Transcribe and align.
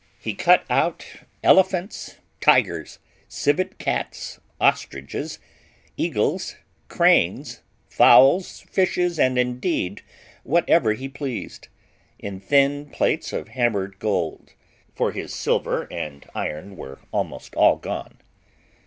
He 0.17 0.33
cut 0.33 0.65
out 0.67 1.05
elephants, 1.43 2.15
tigers, 2.39 2.97
civet 3.27 3.77
cats, 3.77 4.39
ostriches, 4.59 5.37
eagles, 5.95 6.55
cranes, 6.87 7.61
fowls, 7.87 8.61
fishes, 8.61 9.19
and 9.19 9.37
indeed 9.37 10.01
whatever 10.41 10.93
he 10.93 11.07
pleased, 11.07 11.67
in 12.17 12.39
thin 12.39 12.87
plates 12.87 13.31
of 13.31 13.49
hammered 13.49 13.99
gold, 13.99 14.55
for 14.95 15.11
his 15.11 15.35
silver 15.35 15.87
and 15.93 16.25
iron 16.33 16.75
were 16.77 16.97
almost 17.11 17.53
all 17.53 17.75
gone. 17.75 18.17